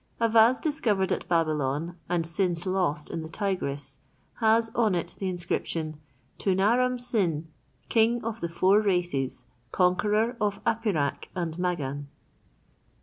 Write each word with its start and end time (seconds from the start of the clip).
A 0.19 0.27
vase 0.27 0.59
discovered 0.59 1.11
at 1.11 1.27
Babylon 1.27 1.95
and 2.09 2.25
since 2.25 2.65
lost 2.65 3.11
in 3.11 3.21
the 3.21 3.29
Tigris, 3.29 3.99
has 4.39 4.71
on 4.73 4.95
it 4.95 5.13
the 5.19 5.29
inscription: 5.29 5.97
"To 6.39 6.55
Naram 6.55 6.97
Sin, 6.97 7.47
King 7.87 8.23
of 8.23 8.41
the 8.41 8.49
Four 8.49 8.81
Races, 8.81 9.45
Conqueror 9.71 10.37
of 10.41 10.59
Apirak 10.65 11.29
and 11.35 11.55
Magan." 11.59 12.07